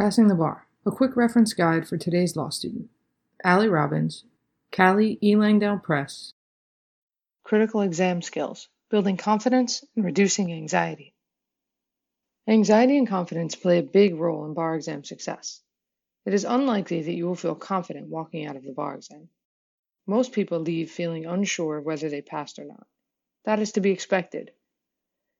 [0.00, 2.88] Passing the Bar, a quick reference guide for today's law student.
[3.44, 4.24] Allie Robbins,
[4.70, 5.36] Cali E.
[5.36, 6.32] Langdale Press.
[7.44, 11.12] Critical exam skills, building confidence and reducing anxiety.
[12.48, 15.60] Anxiety and confidence play a big role in bar exam success.
[16.24, 19.28] It is unlikely that you will feel confident walking out of the bar exam.
[20.06, 22.86] Most people leave feeling unsure of whether they passed or not.
[23.44, 24.52] That is to be expected.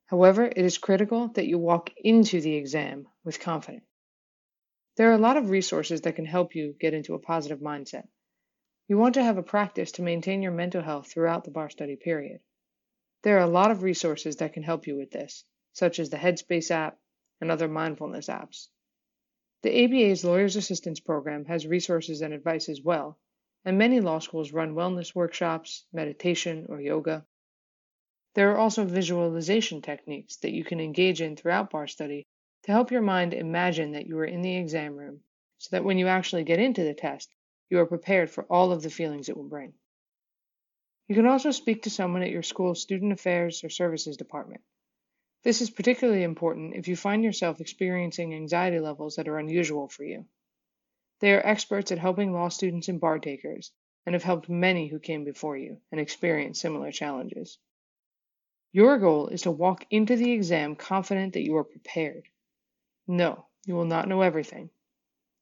[0.05, 3.87] However, it is critical that you walk into the exam with confidence.
[5.01, 8.07] There are a lot of resources that can help you get into a positive mindset.
[8.87, 11.97] You want to have a practice to maintain your mental health throughout the bar study
[11.97, 12.43] period.
[13.23, 16.19] There are a lot of resources that can help you with this, such as the
[16.19, 17.01] Headspace app
[17.41, 18.69] and other mindfulness apps.
[19.63, 23.19] The ABA's Lawyer's Assistance Program has resources and advice as well,
[23.65, 27.25] and many law schools run wellness workshops, meditation, or yoga.
[28.35, 32.27] There are also visualization techniques that you can engage in throughout bar study
[32.65, 35.21] to help your mind imagine that you are in the exam room
[35.59, 37.33] so that when you actually get into the test,
[37.69, 39.73] you are prepared for all of the feelings it will bring.
[41.09, 44.63] You can also speak to someone at your school's student affairs or services department.
[45.43, 50.05] This is particularly important if you find yourself experiencing anxiety levels that are unusual for
[50.05, 50.27] you.
[51.21, 53.73] They are experts at helping law students and bar takers
[54.07, 57.59] and have helped many who came before you and experienced similar challenges.
[58.73, 62.29] Your goal is to walk into the exam confident that you are prepared.
[63.13, 64.71] No, you will not know everything.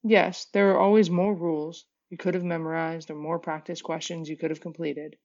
[0.03, 4.39] Yes, there are always more rules you could have memorized or more practice questions you
[4.39, 5.19] could have completed,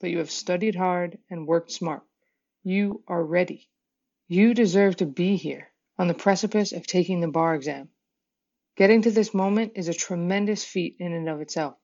[0.00, 2.02] but you have studied hard and worked smart.
[2.64, 3.70] You are ready.
[4.26, 7.90] You deserve to be here on the precipice of taking the bar exam.
[8.74, 11.76] Getting to this moment is a tremendous feat in and of itself.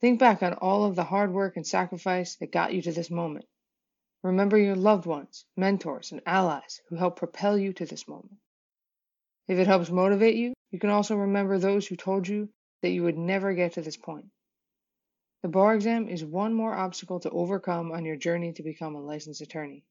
[0.00, 3.12] Think back on all of the hard work and sacrifice that got you to this
[3.12, 3.46] moment.
[4.24, 8.38] Remember your loved ones, mentors, and allies who helped propel you to this moment.
[9.48, 12.48] If it helps motivate you, you can also remember those who told you
[12.82, 14.26] that you would never get to this point.
[15.42, 19.00] The bar exam is one more obstacle to overcome on your journey to become a
[19.00, 19.84] licensed attorney.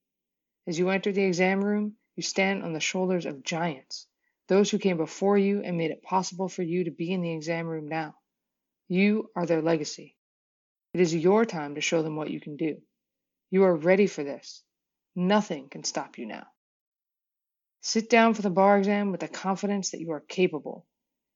[0.65, 4.07] As you enter the exam room, you stand on the shoulders of giants
[4.47, 7.33] those who came before you and made it possible for you to be in the
[7.33, 8.15] exam room now.
[8.87, 10.15] You are their legacy.
[10.93, 12.81] It is your time to show them what you can do.
[13.49, 14.63] You are ready for this.
[15.15, 16.45] Nothing can stop you now.
[17.85, 20.87] Sit down for the bar exam with the confidence that you are capable.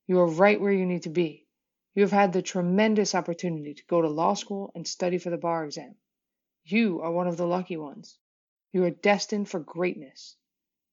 [0.08, 1.46] You are right where you need to be.
[1.94, 5.38] You have had the tremendous opportunity to go to law school and study for the
[5.38, 5.96] bar exam.
[6.64, 8.18] You are one of the lucky ones.
[8.72, 10.38] You are destined for greatness.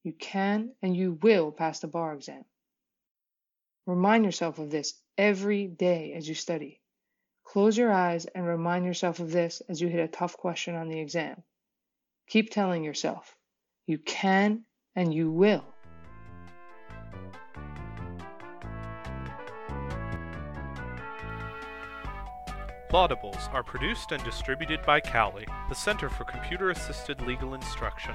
[0.03, 2.44] You can and you will pass the bar exam.
[3.87, 6.81] Remind yourself of this every day as you study.
[7.44, 10.88] Close your eyes and remind yourself of this as you hit a tough question on
[10.88, 11.44] the exam.
[12.26, 13.38] Keep telling yourself,
[13.87, 14.64] you can
[14.97, 15.62] and you will.
[22.91, 28.15] Lawdibles are produced and distributed by CALI, the Center for Computer Assisted Legal Instruction.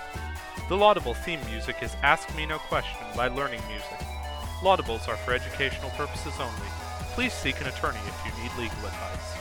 [0.71, 4.07] The Lawdible theme music is Ask Me No Question by Learning Music.
[4.61, 6.69] Lawdibles are for educational purposes only.
[7.11, 9.35] Please seek an attorney if you need legal advice.